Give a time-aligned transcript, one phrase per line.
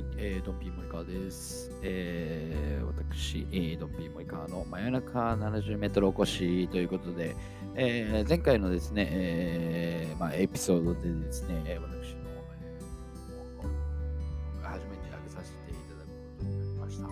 [0.00, 1.70] はい、えー、ドンピー森川です。
[1.82, 7.36] えー、私、えードンピー森川の真夜中70メートルおこしということで、
[7.74, 17.08] えー前回のですね、えーまあ、エピソードでですね、私の、えー初めて上げさせていただくことになりました。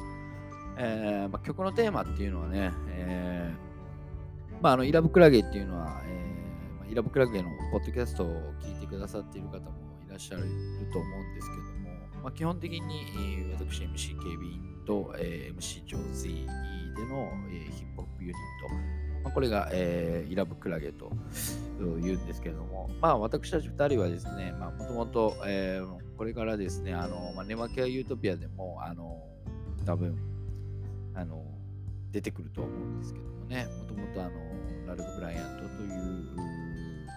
[0.79, 8.29] えーまあ、曲のテーマっていうのはね、えーまあ、あのイラブクラゲっていうのは、えーまあ、イラブクラゲのポッドキャストを
[8.63, 9.73] 聞いてくださっている方も
[10.07, 10.45] いらっしゃる
[10.91, 11.88] と思うんですけども、
[12.23, 12.81] まあ、基本的に、
[13.59, 16.47] 私 MC 警備員と、えー MC ジョーズイ
[16.97, 18.75] での、えーヒップホップユニット、
[19.25, 21.13] まあ、これが、えーイラブクラゲと
[21.79, 25.35] 言うんですけれども、まあ、私たち2人はですね、もともと、
[26.17, 29.23] これからですね、あの、まあ、ネマケアユートピアでも、あの、
[29.85, 30.19] 多分、
[31.15, 31.45] あの、
[32.11, 34.31] 出てくると思うんですけどもね、もともとあの、
[34.87, 36.37] ラルフ・ブライアントという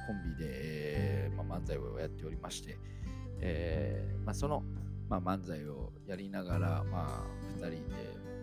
[0.08, 2.78] コンビで、まあ、漫才をやっておりまして、
[3.40, 4.64] えーまあ、その、
[5.12, 7.76] まあ、漫才をやりながら、まあ、2人で、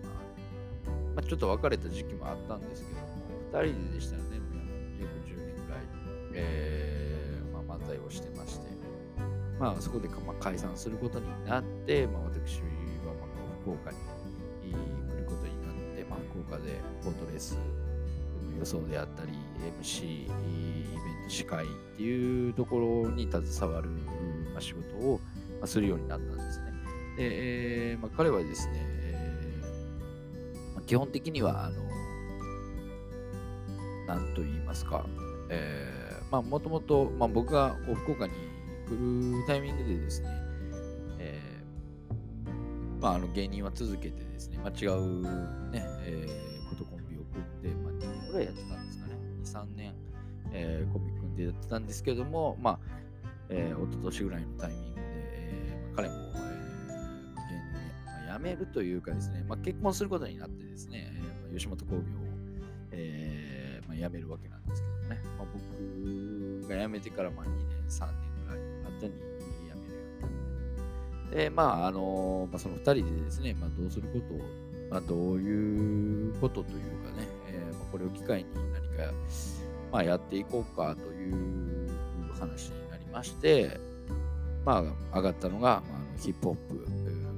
[0.05, 4.28] まあまあ、ちょっと別れた時期もあったんですけども、2人でしたらね、
[5.00, 5.80] 約10年ぐらい、
[6.34, 8.66] えーまあ、漫才をしてまして、
[9.58, 12.64] まあ、そこで、まあ、解散することになって、まあ、私は、
[13.19, 13.28] まあ、
[13.62, 13.97] 福岡に
[14.60, 17.56] 来ることになって、まあ、福岡でボートレース
[18.58, 19.32] 予想であったり、
[19.80, 23.88] MC、イベント司会っていうところに携わる、
[24.53, 25.19] まあ、仕事を、
[25.66, 26.72] するようになったんですね。
[27.16, 31.82] で、えーまあ、彼はですね、えーまあ基本的には、あの、
[34.06, 35.04] なんと言いますか、
[35.50, 38.32] えーまあ、もともと、まあ、僕がこう福岡に
[38.86, 40.28] 来るタイミングでですね、
[41.18, 45.22] えーまあ、あの芸人は続けてですね、まあ、違う
[45.70, 49.94] ね、えーことコンビを組んで、まあ、2年ぐらいやってたんですかね、2、3年、
[50.52, 52.78] えーコンビ組んでやってたんですけども、まあ、
[53.50, 54.97] えー、一昨年ぐらいのタイミング、
[55.98, 56.38] 彼も、えー
[57.50, 62.03] 芸人をや,、まあ、辞めるというかですね、まあ、結婚することになってですね、えーまあ、吉本興業を、
[62.92, 68.14] えーまあ、辞めるわけなんですけどね、まあ、僕が辞めてからまあ2年、3年
[68.47, 69.75] ぐらい後に辞めるようにな
[71.26, 74.38] って、で、まあ、あのまあ、その2人でですね、まあ、どうすることを、
[74.91, 79.12] まあ、どういうことというかね、えーまあ、これを機会に何か、
[79.91, 81.91] まあ、やっていこうかという
[82.38, 83.80] 話になりまして、
[84.68, 86.74] まあ、上がったのが、まあ、ヒップホップ、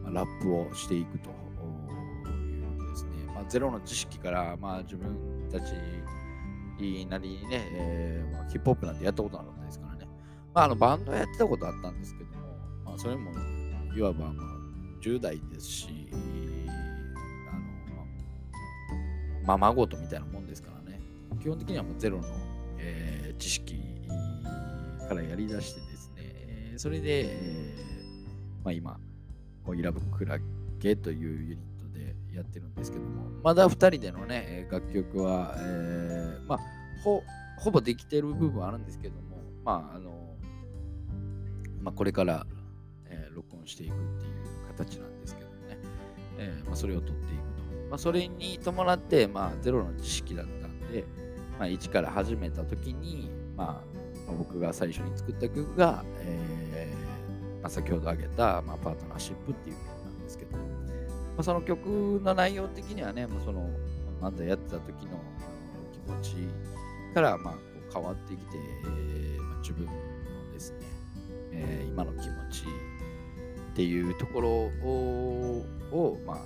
[0.02, 3.10] まあ、ラップをしていくということですね。
[3.32, 5.66] まあ、ゼロの知識から、まあ、自分たち
[7.08, 10.08] なりにね、えーまあ、ヒップホップなんてやったことなかったですからね。
[10.52, 12.36] まあ、あのバンドやってたことあったんですけども、
[12.84, 13.30] まあ、それも
[13.96, 14.46] いわば、まあ、
[15.00, 17.60] 10代ですし、あの
[19.46, 21.00] まあ、ままごとみたいなもんですからね。
[21.40, 22.24] 基本的にはもうゼロの、
[22.78, 23.80] えー知識
[25.08, 26.09] からやり出してですね、
[26.80, 28.98] それで、えーまあ、今、
[29.66, 30.38] こうイラブクラ
[30.78, 36.58] ゲというユニットでやってるんですけども、まだ2人でのね、えー楽曲は、えーまあ、
[37.04, 37.22] ほ
[37.58, 40.34] ほぼできてる部分はあるんですけども、まあ、あの、
[41.82, 42.46] まあ、これから、
[43.04, 45.78] えー録音していくっていう形なんですけどもね、
[46.38, 47.90] えーまあ、それを取っていくと。
[47.90, 51.04] まあ、それに伴って、まあ、ゼロの知識だったんで、
[51.58, 53.66] まあ、一から始めた時に、まあ、
[54.26, 56.69] まあ僕が最初に作った曲が、えー
[57.62, 60.64] まあ、先ほど挙げた、まあ、パートナーシップっていう曲なんですけど、ま
[61.38, 63.68] あ、その曲の内容的にはね、もうその
[64.20, 65.18] 漫才やってた時の
[65.92, 66.34] 気持ち
[67.14, 68.56] から、まあ、こう変わってきて、
[69.40, 69.92] まあ、自分の
[70.52, 70.78] ですね、
[71.52, 72.64] えー今の気持ち
[73.72, 76.38] っていうところを、をまあ、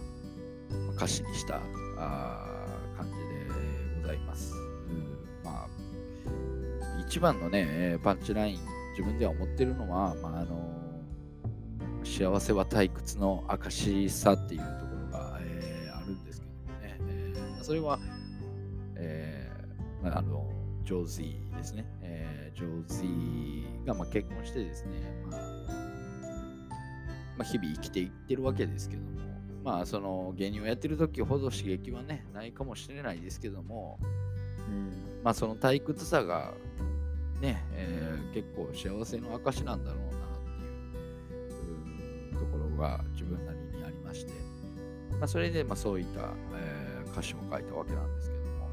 [0.97, 1.61] 歌詞にした
[1.99, 3.25] あ感じで
[4.01, 4.55] ございます。
[5.45, 5.69] まあ、
[7.07, 8.59] 一番のね、パンチライン、
[8.97, 10.84] 自分では思ってるのは、まあ、あの
[12.05, 17.99] 幸せは退屈の証さっていうところが、えーあるんですけどもね、えーそれは、
[18.97, 20.47] えーまあ、あの
[20.85, 24.91] ジョーズィーですね、えージョーズィーが、まあ、結婚してですね、
[25.31, 25.41] まあ
[27.39, 29.09] まあ、日々生きていってるわけですけども、
[29.65, 33.99] まあ、その芸人をやってる時ほど刺激はね、ないかもしれないですけども、
[34.69, 34.93] うん、
[35.25, 36.53] まあ、その退屈さが、
[37.41, 40.24] ね、えー結構幸せの証なんだろうな
[42.77, 44.33] が自分なりにありまして、
[45.13, 46.21] まあ、それで、まあ、そういった、
[46.55, 46.85] えー
[47.15, 48.69] 歌詞を書いたわけなんですけども、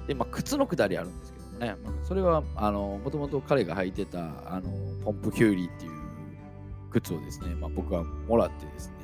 [0.00, 0.06] うん。
[0.06, 4.20] で、まあ、靴のくだりあるんですけどもね、まあ、それは、もともと彼が履いてた、
[4.54, 4.70] あの、
[5.04, 5.92] ポンプキュウリっていう
[6.90, 8.94] 靴をですね、まあ、僕はもらってですね、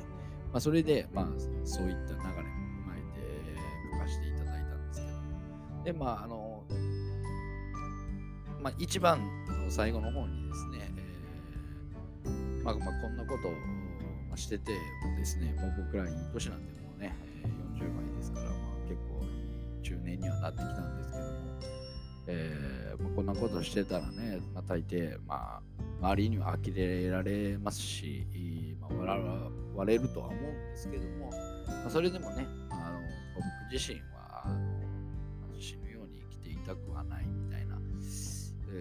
[0.53, 1.27] まあ、それで、まあ、
[1.65, 3.27] そういった流れも踏まえて
[3.91, 6.63] 書かせていただいたんですけど、で、まあ、あの、
[8.61, 10.94] まあ、一番の最後の方にですね、
[12.65, 14.71] まあ、まあ、こんなことをしてて
[15.03, 17.15] もですね、もう僕らいい年なんでもうね、
[17.77, 21.29] 40枚ですから、まあ、結構いい中年にはなってきたんですけども、
[22.25, 25.61] えーまあ、こんなことしてたらね、まあ、大抵、まあ、
[26.01, 28.25] 周りには呆れられますし、
[28.81, 29.23] まあ、笑
[29.75, 31.29] われるとは思うんですけども、
[31.67, 32.99] まあ、それでもね、あの
[33.35, 37.77] 僕自身はあの死ぬように生きていたくはないみたいな、
[38.71, 38.73] え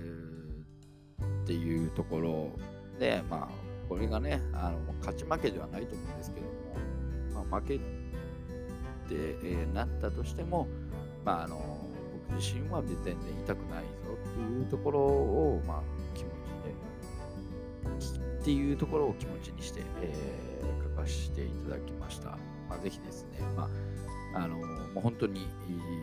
[1.20, 2.50] ー、っていうところ
[2.98, 7.82] で、まあ、これがね、あの勝ち負けではないと思うんですけども、まあ、負けて、
[9.10, 10.68] えー、なったとしても、
[11.24, 11.86] まあ、あの
[12.28, 13.14] 僕自身は別に
[13.44, 15.82] 痛くないぞっていうところを、まあ、
[16.14, 16.30] 気持
[18.00, 22.30] ちで、っていうところを気持ちにして、えー、書かせていただきました。
[22.68, 23.68] まあ、ぜひですね、ま
[24.34, 24.64] あ、あのも
[24.96, 25.46] う本当に、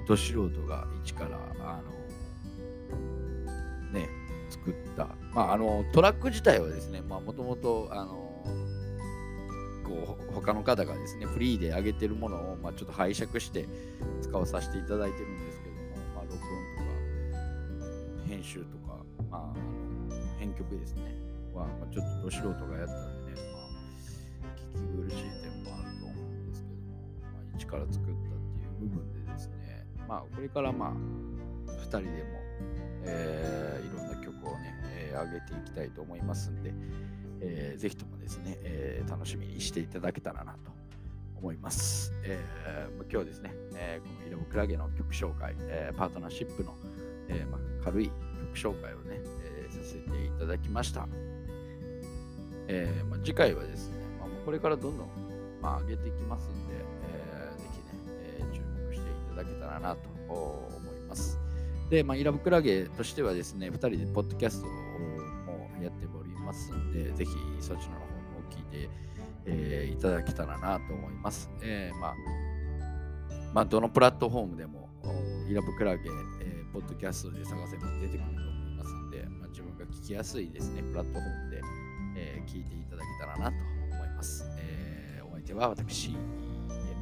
[0.08, 1.92] ど素人が一から、あの、
[3.92, 4.08] ね、
[4.52, 7.90] 作った、まあ、あのトラック自体はですね、もともと、
[10.34, 13.68] 他の方がですね、フリーで上げてるものを、まあ、ちょっと拝借して
[14.22, 15.82] 使わさせていただいてるんですけども、
[16.16, 16.42] まあ、録音
[16.78, 18.98] とか、編集とか、
[19.30, 21.16] まあ、あの編曲ですね、
[21.54, 23.42] は、まあ、ちょっとど素人がやったんでね、
[24.42, 32.41] まあ、聞き苦しい点もあると思うんですけども、まあ、一から作ったっていう部分でですね、まあ、これからまあ、2人でも、
[33.04, 36.74] えー、いろんな曲をね、えー、上げていきたいと思いますんで、
[37.42, 40.72] えー、ぜひともですね、えー、楽しみにしていただけたらなと
[41.38, 42.14] 思います。
[42.24, 46.76] えー、今日ですね、えー、このイラブクラゲの曲紹介、えー、パートナーシップの、
[47.28, 48.12] えーま、軽い
[48.54, 51.08] 曲紹介をね、えー、させていただきました。
[52.68, 55.08] えーま、次回はですね、まあ、これからどんどん、
[55.62, 57.84] ま、上げていきますんで、えー、ぜひね、
[58.40, 61.40] えー、注目していただけたらなと思います。
[61.92, 68.06] で、まあ、イラブクラゲとしてはですね、2人でポッドキャストをもやっておりますんで、ぜひそっちの方も
[68.50, 68.90] 聞いて、
[69.46, 71.52] えー、いただけたらなと思います。
[71.62, 72.16] えー、まあ、
[73.54, 74.88] まあ、どのプラットフォームでも、
[75.50, 76.10] イラブクラゲ、
[76.42, 81.62] えー、ポッドキャストで探せば出てくると思いますんで、まあ、自分が聞きやすいですね、プラットフォームで、
[82.16, 83.58] えー、聞いていただけたらなと
[83.98, 84.50] 思います。
[84.60, 86.16] えー、お相手は私、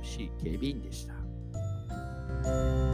[0.02, 2.89] MC 警備員でした。